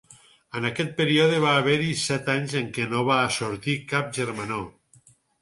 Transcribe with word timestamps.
En 0.59 0.63
aquest 0.69 0.95
període 1.01 1.41
va 1.43 1.51
haver-hi 1.57 1.91
set 2.05 2.31
anys 2.37 2.57
en 2.63 2.73
què 2.79 2.89
no 2.95 3.03
va 3.11 3.19
sortir 3.37 3.77
cap 3.93 4.11
germanor. 4.21 4.67